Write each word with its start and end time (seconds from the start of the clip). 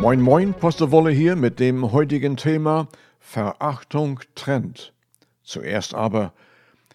Moin 0.00 0.22
Moin, 0.22 0.54
Posterwolle 0.54 1.10
hier 1.10 1.36
mit 1.36 1.60
dem 1.60 1.92
heutigen 1.92 2.38
Thema 2.38 2.88
Verachtung 3.18 4.20
trennt. 4.34 4.94
Zuerst 5.42 5.94
aber, 5.94 6.32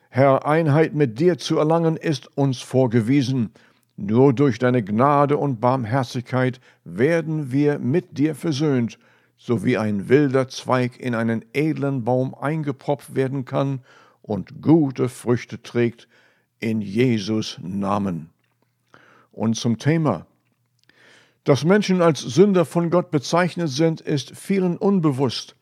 Herr, 0.10 0.48
Einheit 0.48 0.96
mit 0.96 1.20
dir 1.20 1.38
zu 1.38 1.60
erlangen 1.60 1.98
ist 1.98 2.36
uns 2.36 2.62
vorgewiesen. 2.62 3.52
Nur 3.96 4.34
durch 4.34 4.58
deine 4.58 4.84
Gnade 4.84 5.38
und 5.38 5.62
Barmherzigkeit 5.62 6.60
werden 6.84 7.52
wir 7.52 7.78
mit 7.78 8.18
dir 8.18 8.34
versöhnt, 8.34 8.98
so 9.38 9.64
wie 9.64 9.78
ein 9.78 10.10
wilder 10.10 10.48
Zweig 10.48 11.00
in 11.00 11.14
einen 11.14 11.46
edlen 11.54 12.04
Baum 12.06 12.34
eingepropft 12.34 13.14
werden 13.14 13.46
kann 13.46 13.82
und 14.24 14.64
gute 14.64 15.10
Früchte 15.10 15.62
trägt, 15.62 16.08
in 16.60 16.82
Jesus 16.82 17.60
Namen. 17.62 18.32
Und 19.32 19.58
zum 19.58 19.78
Thema 19.78 20.26
dass 21.46 21.64
Menschen 21.64 22.02
als 22.02 22.22
Sünder 22.22 22.66
von 22.66 22.90
Gott 22.90 23.12
bezeichnet 23.12 23.70
sind, 23.70 24.02
ist 24.02 24.36
vielen 24.36 24.78
unbewusst. 24.78 25.56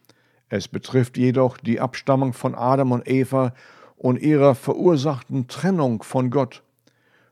Es 0.47 0.69
betrifft 0.69 1.17
jedoch 1.17 1.57
die 1.57 1.81
Abstammung 1.81 2.31
von 2.31 2.55
Adam 2.55 2.93
und 2.93 3.07
Eva 3.07 3.53
und 3.97 4.21
ihrer 4.21 4.55
verursachten 4.55 5.47
Trennung 5.47 6.01
von 6.01 6.29
Gott. 6.29 6.63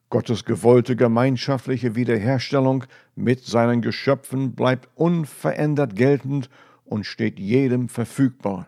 Gottes 0.10 0.44
gewollte 0.44 0.98
gemeinschaftliche 0.98 1.96
Wiederherstellung 1.96 2.84
mit 3.16 3.46
seinen 3.46 3.82
Geschöpfen 3.82 4.54
bleibt 4.54 4.90
unverändert 4.96 5.96
geltend 5.96 6.50
und 6.84 7.06
steht 7.06 7.40
jedem 7.40 7.88
verfügbar. 7.88 8.68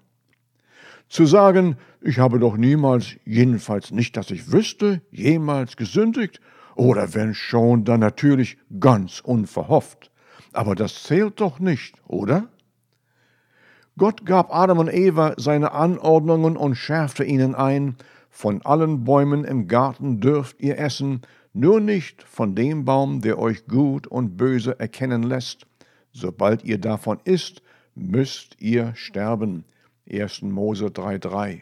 Zu 1.09 1.26
sagen, 1.26 1.76
ich 1.99 2.20
habe 2.20 2.40
doch 2.40 2.55
niemals, 2.55 3.18
jedenfalls 3.26 3.91
nicht, 3.91 4.15
dass 4.15 4.31
ich 4.31 4.54
wüsste, 4.54 5.02
jemals 5.12 5.76
gesündigt 5.76 6.40
oder 6.76 7.13
wenn 7.13 7.34
schon, 7.34 7.84
dann 7.84 8.00
natürlich 8.00 8.58
ganz 8.80 9.20
unverhofft. 9.20 10.12
Aber 10.54 10.76
das 10.76 11.04
zählt 11.04 11.40
doch 11.40 11.59
nicht, 11.59 11.96
oder? 12.07 12.48
Gott 13.98 14.26
gab 14.26 14.54
Adam 14.54 14.80
und 14.80 14.93
Eva 14.93 15.34
seine 15.38 15.71
Anordnungen 15.71 16.57
und 16.57 16.76
schärfte 16.76 17.24
ihnen 17.24 17.54
ein, 17.54 17.96
von 18.30 18.65
allen 18.65 19.04
Bäumen 19.04 19.43
im 19.43 19.68
Garten 19.68 20.20
dürft 20.20 20.60
ihr 20.60 20.80
essen, 20.80 21.21
nur 21.54 21.80
nicht 21.80 22.24
von 22.24 22.55
dem 22.55 22.84
Baum, 22.84 23.21
der 23.21 23.37
euch 23.37 23.68
gut 23.68 24.08
und 24.08 24.37
böse 24.37 24.80
erkennen 24.80 25.21
lässt. 25.21 25.68
Sobald 26.12 26.63
ihr 26.63 26.80
davon 26.80 27.20
isst, 27.26 27.62
müsst 27.93 28.60
ihr 28.60 28.96
sterben. 28.96 29.65
1. 30.12 30.41
Mose 30.41 30.87
3,3 30.87 31.62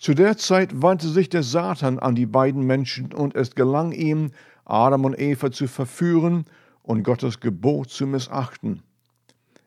zu 0.00 0.14
der 0.14 0.38
Zeit 0.38 0.80
wandte 0.80 1.08
sich 1.08 1.28
der 1.28 1.42
Satan 1.42 1.98
an 1.98 2.14
die 2.14 2.24
beiden 2.24 2.62
Menschen 2.62 3.12
und 3.12 3.34
es 3.34 3.54
gelang 3.54 3.92
ihm, 3.92 4.30
Adam 4.64 5.04
und 5.04 5.20
Eva 5.20 5.52
zu 5.52 5.68
verführen 5.68 6.46
und 6.82 7.02
Gottes 7.02 7.38
Gebot 7.38 7.90
zu 7.90 8.06
missachten. 8.06 8.82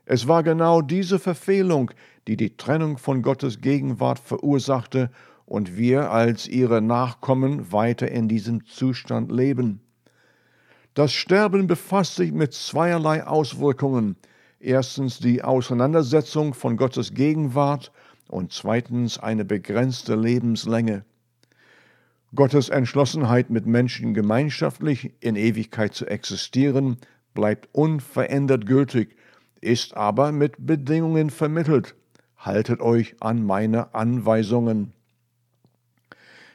Es 0.06 0.28
war 0.28 0.42
genau 0.42 0.82
diese 0.82 1.20
Verfehlung, 1.20 1.92
die 2.28 2.36
die 2.36 2.58
Trennung 2.58 2.98
von 2.98 3.22
Gottes 3.22 3.62
Gegenwart 3.62 4.18
verursachte 4.18 5.12
und 5.46 5.78
wir 5.78 6.10
als 6.10 6.48
ihre 6.48 6.82
Nachkommen 6.82 7.72
weiter 7.72 8.10
in 8.10 8.28
diesem 8.28 8.66
Zustand 8.66 9.32
leben. 9.32 9.82
Das 10.96 11.14
Sterben 11.14 11.68
befasst 11.68 12.16
sich 12.16 12.32
mit 12.32 12.54
zweierlei 12.54 13.24
Auswirkungen. 13.24 14.16
Erstens 14.60 15.20
die 15.20 15.44
Auseinandersetzung 15.44 16.56
von 16.56 16.76
Gottes 16.76 17.14
Gegenwart 17.14 17.92
und 18.28 18.52
zweitens 18.52 19.18
eine 19.18 19.46
begrenzte 19.46 20.16
Lebenslänge. 20.16 21.06
Gottes 22.36 22.70
Entschlossenheit, 22.70 23.50
mit 23.50 23.68
Menschen 23.68 24.14
gemeinschaftlich 24.14 25.14
in 25.20 25.36
Ewigkeit 25.36 25.94
zu 25.94 26.08
existieren, 26.08 26.98
bleibt 27.34 27.70
unverändert 27.74 28.66
gültig, 28.66 29.16
ist 29.62 29.96
aber 29.96 30.32
mit 30.32 30.66
Bedingungen 30.66 31.30
vermittelt. 31.30 31.96
Haltet 32.38 32.82
euch 32.82 33.16
an 33.20 33.46
meine 33.46 33.94
Anweisungen. 33.94 34.94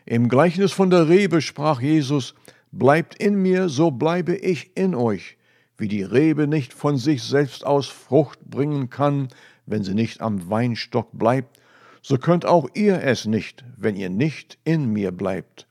Im 0.04 0.28
Gleichnis 0.28 0.72
von 0.72 0.91
der 0.91 1.09
Rebe 1.09 1.41
sprach 1.41 1.81
Jesus, 1.81 2.34
Bleibt 2.70 3.14
in 3.14 3.41
mir, 3.41 3.69
so 3.69 3.91
bleibe 3.91 4.34
ich 4.34 4.76
in 4.76 4.94
euch. 4.94 5.37
Wie 5.78 5.88
die 5.88 6.03
Rebe 6.03 6.47
nicht 6.47 6.75
von 6.75 6.98
sich 6.98 7.22
selbst 7.22 7.64
aus 7.64 7.88
Frucht 7.88 8.44
bringen 8.44 8.91
kann, 8.91 9.28
wenn 9.69 9.84
sie 9.84 9.95
nicht 9.95 10.21
am 10.21 10.49
Weinstock 10.51 11.11
bleibt, 11.12 11.61
so 12.03 12.17
könnt 12.19 12.47
auch 12.47 12.69
ihr 12.75 13.03
es 13.03 13.27
nicht, 13.27 13.65
wenn 13.77 13.97
ihr 13.97 14.11
nicht 14.11 14.59
in 14.65 14.93
mir 14.93 15.12
bleibt. 15.12 15.67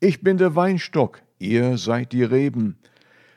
Ich 0.00 0.20
bin 0.20 0.36
der 0.36 0.56
Weinstock, 0.56 1.22
ihr 1.38 1.78
seid 1.78 2.12
die 2.12 2.24
Reben. 2.24 2.76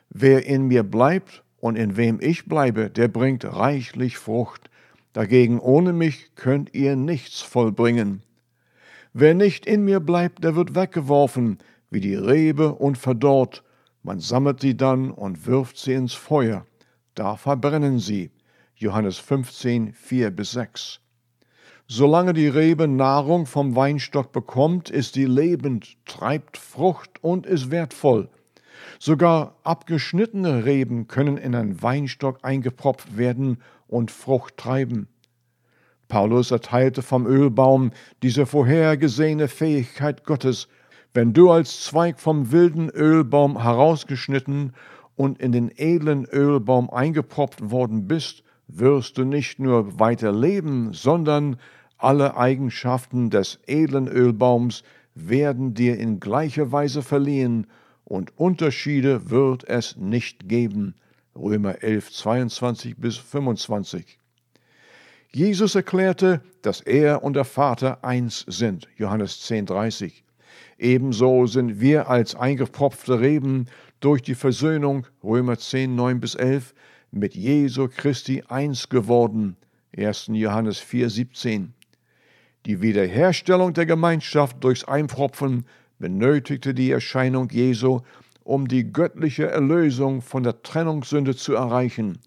Wer 0.10 0.46
in 0.46 0.68
mir 0.68 0.84
bleibt 0.84 1.44
und 1.60 1.76
in 1.76 1.98
wem 1.98 2.20
ich 2.22 2.46
bleibe, 2.46 2.90
der 2.90 3.08
bringt 3.08 3.46
reichlich 3.46 4.18
Frucht. 4.18 4.70
Dagegen 5.14 5.60
ohne 5.60 5.94
mich 5.94 6.36
könnt 6.36 6.74
ihr 6.74 6.96
nichts 6.96 7.42
vollbringen. 7.42 8.22
Wer 9.14 9.34
nicht 9.34 9.66
in 9.66 9.86
mir 9.86 10.02
bleibt, 10.02 10.44
der 10.44 10.56
wird 10.56 10.76
weggeworfen, 10.76 11.60
wie 11.90 12.02
die 12.02 12.16
Rebe 12.16 12.74
und 12.74 12.98
verdorrt. 12.98 13.64
Man 14.04 14.20
sammelt 14.20 14.60
sie 14.60 14.76
dann 14.76 15.10
und 15.10 15.46
wirft 15.46 15.78
sie 15.78 15.94
ins 15.94 16.14
Feuer. 16.14 16.66
Da 17.14 17.38
verbrennen 17.38 18.00
sie. 18.00 18.30
Johannes 18.78 19.18
15, 19.20 19.94
4 19.94 20.32
bis 20.32 20.52
6. 20.52 21.00
Solange 21.88 22.34
die 22.34 22.50
Rebe 22.50 22.90
Nahrung 22.90 23.46
vom 23.46 23.74
Weinstock 23.74 24.34
bekommt, 24.34 24.90
ist 24.90 25.14
sie 25.14 25.24
lebend, 25.24 25.96
treibt 26.06 26.58
Frucht 26.58 27.24
und 27.24 27.46
ist 27.46 27.72
wertvoll. 27.72 28.28
Sogar 29.00 29.56
abgeschnittene 29.64 30.66
Reben 30.66 31.08
können 31.08 31.38
in 31.38 31.56
einen 31.56 31.82
Weinstock 31.82 32.40
eingepropft 32.42 33.16
werden 33.16 33.62
und 33.88 34.12
Frucht 34.12 34.58
treiben. 34.58 35.08
Paulus 36.10 36.52
erteilte 36.52 37.02
vom 37.02 37.26
Ölbaum 37.26 37.92
diese 38.24 38.46
vorhergesehene 38.46 39.48
Fähigkeit 39.48 40.26
Gottes, 40.26 40.68
wenn 41.14 41.32
du 41.32 41.50
als 41.50 41.82
Zweig 41.82 42.20
vom 42.20 42.52
wilden 42.52 42.90
Ölbaum 42.90 43.62
herausgeschnitten 43.62 44.74
und 45.16 45.40
in 45.40 45.54
den 45.54 45.72
edlen 45.78 46.26
Ölbaum 46.26 46.90
eingepropft 46.90 47.72
worden 47.72 48.06
bist, 48.08 48.44
wirst 48.68 49.18
du 49.18 49.26
nicht 49.26 49.60
nur 49.60 50.00
weiter 50.00 50.32
leben, 50.32 50.94
sondern 50.94 51.58
alle 51.98 52.38
Eigenschaften 52.38 53.30
des 53.30 53.60
edlen 53.68 54.08
Ölbaums 54.08 54.84
werden 55.14 55.74
dir 55.74 55.98
in 55.98 56.20
gleicher 56.20 56.72
Weise 56.72 57.02
verliehen, 57.02 57.68
und 58.04 58.38
Unterschiede 58.38 59.32
wird 59.32 59.68
es 59.68 59.98
nicht 59.98 60.48
geben. 60.48 60.94
Römer 61.36 61.82
11, 61.82 62.12
22 62.12 62.98
bis 62.98 63.18
25. 63.18 64.20
Jesus 65.32 65.76
erklärte, 65.76 66.42
dass 66.62 66.82
er 66.82 67.24
und 67.24 67.34
der 67.36 67.46
Vater 67.46 68.04
eins 68.06 68.46
sind. 68.48 68.88
Johannes 68.96 69.42
10, 69.42 69.66
30. 69.66 70.24
Ebenso 70.78 71.48
sind 71.48 71.82
wir 71.82 72.10
als 72.10 72.36
eingepropfte 72.36 73.20
Reben 73.20 73.66
durch 74.00 74.22
die 74.22 74.36
Versöhnung, 74.36 75.08
Römer 75.24 75.58
10, 75.58 75.96
9 75.96 76.20
bis 76.20 76.36
11, 76.36 76.74
mit 77.16 77.34
Jesu 77.34 77.88
Christi 77.88 78.44
eins 78.50 78.90
geworden. 78.90 79.56
1. 79.96 80.28
Johannes 80.34 80.80
4, 80.80 81.10
17. 81.10 81.74
Die 82.66 82.82
Wiederherstellung 82.82 83.74
der 83.74 83.86
Gemeinschaft 83.86 84.62
durchs 84.64 84.84
Einpropfen 84.84 85.66
benötigte 85.98 86.74
die 86.74 86.92
Erscheinung 86.92 87.50
Jesu, 87.50 88.02
um 88.44 88.68
die 88.68 88.92
göttliche 88.92 89.48
Erlösung 89.48 90.22
von 90.22 90.44
der 90.44 90.62
Trennungssünde 90.62 91.36
zu 91.38 91.54
erreichen. 91.54 92.20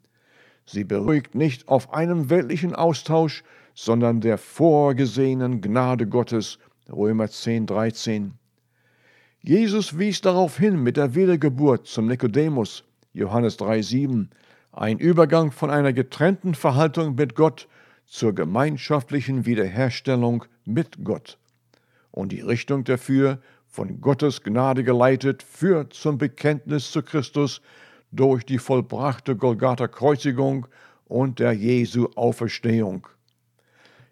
Sie 0.64 0.84
beruhigt 0.84 1.34
nicht 1.34 1.68
auf 1.68 1.92
einem 1.92 2.30
weltlichen 2.30 2.74
Austausch, 2.74 3.44
sondern 3.74 4.22
der 4.22 4.38
vorgesehenen 4.38 5.60
Gnade 5.60 6.06
Gottes. 6.06 6.58
Römer 6.90 7.28
10, 7.28 7.66
13. 7.66 8.32
Jesus 9.42 9.98
wies 9.98 10.22
darauf 10.22 10.56
hin 10.56 10.82
mit 10.82 10.96
der 10.96 11.14
Wiedergeburt 11.14 11.86
zum 11.86 12.06
Nikodemus. 12.06 12.84
Johannes 13.12 13.58
3, 13.58 13.82
7 13.82 14.30
ein 14.78 14.98
Übergang 14.98 15.50
von 15.50 15.70
einer 15.70 15.92
getrennten 15.92 16.54
Verhaltung 16.54 17.16
mit 17.16 17.34
Gott 17.34 17.68
zur 18.06 18.32
gemeinschaftlichen 18.32 19.44
Wiederherstellung 19.44 20.44
mit 20.64 21.04
Gott. 21.04 21.36
Und 22.12 22.30
die 22.30 22.40
Richtung 22.40 22.84
dafür, 22.84 23.40
von 23.66 24.00
Gottes 24.00 24.42
Gnade 24.42 24.84
geleitet, 24.84 25.42
führt 25.42 25.94
zum 25.94 26.16
Bekenntnis 26.16 26.92
zu 26.92 27.02
Christus 27.02 27.60
durch 28.12 28.46
die 28.46 28.58
vollbrachte 28.58 29.36
Golgatha-Kreuzigung 29.36 30.68
und 31.06 31.40
der 31.40 31.52
Jesu 31.52 32.08
Auferstehung. 32.14 33.08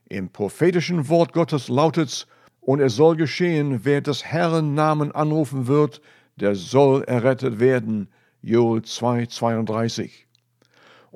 Im 0.08 0.30
prophetischen 0.30 1.08
Wort 1.08 1.32
Gottes 1.32 1.68
lautet's, 1.68 2.26
und 2.60 2.80
es 2.80 2.96
soll 2.96 3.14
geschehen, 3.14 3.84
wer 3.84 4.00
des 4.00 4.24
Herrn 4.24 4.74
Namen 4.74 5.12
anrufen 5.12 5.68
wird, 5.68 6.00
der 6.34 6.56
soll 6.56 7.04
errettet 7.04 7.60
werden. 7.60 8.08
Joel 8.42 8.82
2, 8.82 9.26
32. 9.26 10.25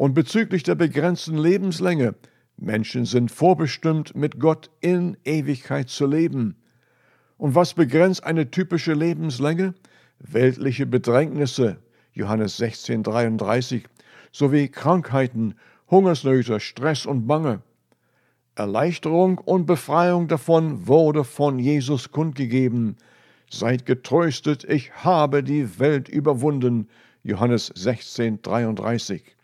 Und 0.00 0.14
bezüglich 0.14 0.62
der 0.62 0.76
begrenzten 0.76 1.36
Lebenslänge, 1.36 2.14
Menschen 2.56 3.04
sind 3.04 3.30
vorbestimmt, 3.30 4.16
mit 4.16 4.40
Gott 4.40 4.70
in 4.80 5.18
Ewigkeit 5.26 5.90
zu 5.90 6.06
leben. 6.06 6.56
Und 7.36 7.54
was 7.54 7.74
begrenzt 7.74 8.24
eine 8.24 8.50
typische 8.50 8.94
Lebenslänge? 8.94 9.74
Weltliche 10.18 10.86
Bedrängnisse, 10.86 11.82
Johannes 12.14 12.56
16, 12.56 13.02
33, 13.02 13.84
sowie 14.32 14.68
Krankheiten, 14.68 15.54
Hungersnöte, 15.90 16.60
Stress 16.60 17.04
und 17.04 17.26
Bange. 17.26 17.60
Erleichterung 18.54 19.36
und 19.36 19.66
Befreiung 19.66 20.28
davon 20.28 20.86
wurde 20.86 21.24
von 21.24 21.58
Jesus 21.58 22.10
kundgegeben. 22.10 22.96
Seid 23.50 23.84
getröstet, 23.84 24.64
ich 24.64 24.94
habe 25.04 25.42
die 25.42 25.78
Welt 25.78 26.08
überwunden. 26.08 26.88
Johannes 27.22 27.66
16, 27.74 28.40
33. 28.40 29.36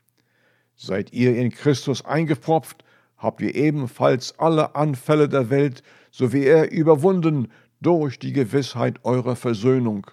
Seid 0.76 1.12
ihr 1.12 1.36
in 1.36 1.50
Christus 1.50 2.04
eingepropft, 2.04 2.84
habt 3.16 3.40
ihr 3.40 3.54
ebenfalls 3.54 4.38
alle 4.38 4.76
Anfälle 4.76 5.28
der 5.28 5.48
Welt, 5.48 5.82
so 6.10 6.32
wie 6.32 6.44
er 6.44 6.70
überwunden, 6.70 7.48
durch 7.80 8.18
die 8.18 8.32
Gewissheit 8.32 9.04
eurer 9.04 9.36
Versöhnung. 9.36 10.06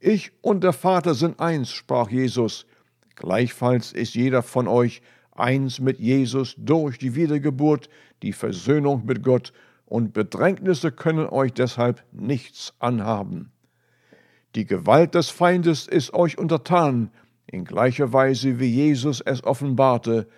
Ich 0.00 0.32
und 0.42 0.64
der 0.64 0.72
Vater 0.72 1.14
sind 1.14 1.38
eins, 1.40 1.70
sprach 1.70 2.10
Jesus. 2.10 2.66
Gleichfalls 3.14 3.92
ist 3.92 4.14
jeder 4.14 4.42
von 4.42 4.68
euch 4.68 5.02
eins 5.32 5.80
mit 5.80 5.98
Jesus 5.98 6.54
durch 6.56 6.98
die 6.98 7.14
Wiedergeburt, 7.14 7.88
die 8.22 8.32
Versöhnung 8.32 9.04
mit 9.06 9.22
Gott, 9.22 9.52
und 9.84 10.12
Bedrängnisse 10.12 10.92
können 10.92 11.26
euch 11.26 11.52
deshalb 11.52 12.04
nichts 12.12 12.74
anhaben. 12.78 13.52
Die 14.54 14.66
Gewalt 14.66 15.14
des 15.14 15.30
Feindes 15.30 15.86
ist 15.86 16.12
euch 16.12 16.36
untertan, 16.38 17.10
in 17.50 17.64
gleicher 17.64 18.12
Weise 18.12 18.60
wie 18.60 18.68
Jesus 18.68 19.20
es 19.20 19.42
offenbarte, 19.44 20.28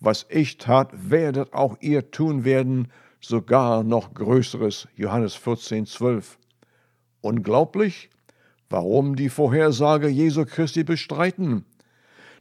was 0.00 0.26
ich 0.28 0.58
tat, 0.58 1.10
werdet 1.10 1.52
auch 1.52 1.76
ihr 1.80 2.10
tun 2.10 2.44
werden, 2.44 2.88
sogar 3.20 3.84
noch 3.84 4.14
Größeres. 4.14 4.88
Johannes 4.96 5.34
14, 5.34 5.86
12. 5.86 6.38
Unglaublich? 7.20 8.10
Warum 8.68 9.16
die 9.16 9.28
Vorhersage 9.28 10.08
Jesu 10.08 10.44
Christi 10.44 10.82
bestreiten? 10.82 11.64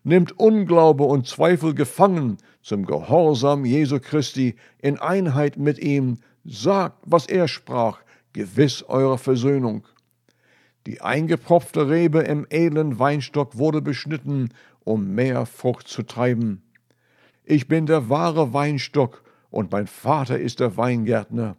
Nimmt 0.03 0.39
Unglaube 0.39 1.03
und 1.03 1.27
Zweifel 1.27 1.75
gefangen 1.75 2.37
zum 2.63 2.85
Gehorsam 2.85 3.65
Jesu 3.65 3.99
Christi 3.99 4.55
in 4.79 4.99
Einheit 4.99 5.57
mit 5.57 5.77
ihm, 5.77 6.19
sagt, 6.43 6.97
was 7.05 7.27
er 7.27 7.47
sprach, 7.47 7.99
gewiss 8.33 8.83
eure 8.83 9.17
Versöhnung. 9.17 9.83
Die 10.87 11.01
eingepropfte 11.01 11.89
Rebe 11.89 12.21
im 12.21 12.47
edlen 12.49 12.97
Weinstock 12.97 13.57
wurde 13.57 13.81
beschnitten, 13.81 14.49
um 14.83 15.13
mehr 15.13 15.45
Frucht 15.45 15.87
zu 15.87 16.03
treiben. 16.03 16.63
Ich 17.43 17.67
bin 17.67 17.85
der 17.85 18.09
wahre 18.09 18.53
Weinstock, 18.53 19.23
und 19.51 19.71
mein 19.71 19.85
Vater 19.85 20.39
ist 20.39 20.59
der 20.59 20.77
Weingärtner. 20.77 21.57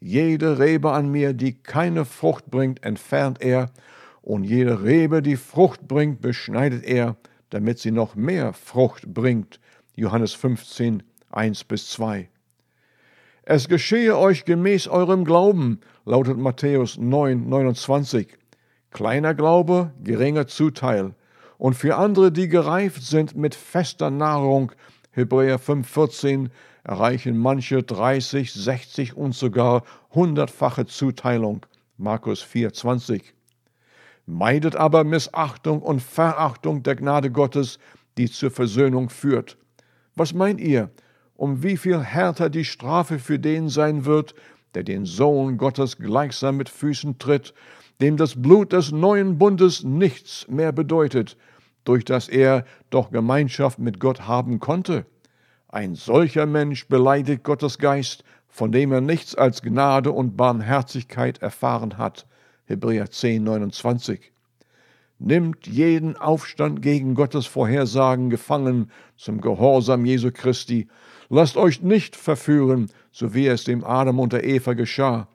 Jede 0.00 0.58
Rebe 0.58 0.92
an 0.92 1.10
mir, 1.10 1.34
die 1.34 1.54
keine 1.54 2.04
Frucht 2.04 2.50
bringt, 2.50 2.82
entfernt 2.84 3.40
er, 3.40 3.70
und 4.22 4.44
jede 4.44 4.82
Rebe, 4.82 5.22
die 5.22 5.36
Frucht 5.36 5.86
bringt, 5.86 6.20
beschneidet 6.20 6.84
er, 6.84 7.16
damit 7.50 7.78
sie 7.78 7.90
noch 7.90 8.16
mehr 8.16 8.54
Frucht 8.54 9.12
bringt. 9.12 9.60
Johannes 9.94 10.32
15, 10.32 11.02
1 11.30 11.64
bis 11.64 11.90
2. 11.90 12.28
Es 13.42 13.68
geschehe 13.68 14.16
euch 14.16 14.46
gemäß 14.46 14.88
eurem 14.88 15.24
Glauben, 15.24 15.80
lautet 16.06 16.38
Matthäus 16.38 16.96
9, 16.96 17.46
29. 17.48 18.28
Kleiner 18.94 19.34
Glaube, 19.34 19.90
geringer 20.04 20.46
Zuteil. 20.46 21.14
Und 21.58 21.74
für 21.74 21.96
andere, 21.96 22.30
die 22.30 22.46
gereift 22.46 23.02
sind 23.02 23.34
mit 23.34 23.56
fester 23.56 24.08
Nahrung, 24.08 24.70
Hebräer 25.10 25.58
5,14, 25.58 26.50
erreichen 26.84 27.36
manche 27.36 27.82
30, 27.82 28.52
60 28.52 29.16
und 29.16 29.34
sogar 29.34 29.82
hundertfache 30.14 30.86
Zuteilung, 30.86 31.66
Markus 31.98 32.44
4,20. 32.44 33.22
Meidet 34.26 34.76
aber 34.76 35.02
Missachtung 35.02 35.82
und 35.82 36.00
Verachtung 36.00 36.84
der 36.84 36.94
Gnade 36.94 37.32
Gottes, 37.32 37.80
die 38.16 38.30
zur 38.30 38.52
Versöhnung 38.52 39.10
führt. 39.10 39.56
Was 40.14 40.34
meint 40.34 40.60
ihr, 40.60 40.88
um 41.34 41.64
wie 41.64 41.76
viel 41.76 41.98
härter 41.98 42.48
die 42.48 42.64
Strafe 42.64 43.18
für 43.18 43.40
den 43.40 43.68
sein 43.68 44.04
wird, 44.04 44.36
der 44.76 44.84
den 44.84 45.04
Sohn 45.04 45.58
Gottes 45.58 45.98
gleichsam 45.98 46.58
mit 46.58 46.68
Füßen 46.68 47.18
tritt 47.18 47.54
dem 48.00 48.16
das 48.16 48.40
Blut 48.40 48.72
des 48.72 48.92
neuen 48.92 49.38
Bundes 49.38 49.84
nichts 49.84 50.46
mehr 50.48 50.72
bedeutet, 50.72 51.36
durch 51.84 52.04
das 52.04 52.28
er 52.28 52.64
doch 52.90 53.10
Gemeinschaft 53.10 53.78
mit 53.78 54.00
Gott 54.00 54.26
haben 54.26 54.58
konnte. 54.58 55.06
Ein 55.68 55.94
solcher 55.94 56.46
Mensch 56.46 56.88
beleidigt 56.88 57.44
Gottes 57.44 57.78
Geist, 57.78 58.24
von 58.48 58.72
dem 58.72 58.92
er 58.92 59.00
nichts 59.00 59.34
als 59.34 59.62
Gnade 59.62 60.12
und 60.12 60.36
Barmherzigkeit 60.36 61.42
erfahren 61.42 61.98
hat. 61.98 62.26
Hebräer 62.66 63.10
10, 63.10 63.42
29. 63.42 64.32
Nimmt 65.18 65.66
jeden 65.66 66.16
Aufstand 66.16 66.82
gegen 66.82 67.14
Gottes 67.14 67.46
Vorhersagen 67.46 68.30
gefangen 68.30 68.90
zum 69.16 69.40
Gehorsam 69.40 70.04
Jesu 70.04 70.30
Christi. 70.32 70.88
Lasst 71.28 71.56
euch 71.56 71.82
nicht 71.82 72.16
verführen, 72.16 72.90
so 73.12 73.34
wie 73.34 73.46
es 73.46 73.64
dem 73.64 73.84
Adam 73.84 74.18
und 74.18 74.32
der 74.32 74.44
Eva 74.44 74.74
geschah 74.74 75.28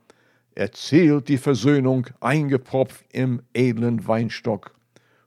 erzielt 0.60 1.30
die 1.30 1.38
Versöhnung 1.38 2.08
eingepropft 2.20 3.06
im 3.14 3.42
edlen 3.54 4.06
Weinstock 4.06 4.76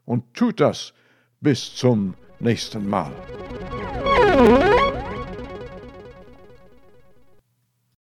und 0.05 0.31
tut 0.35 0.59
das 0.59 0.93
bis 1.41 1.75
zum 1.75 2.13
nächsten 2.39 2.87
Mal. 2.87 3.11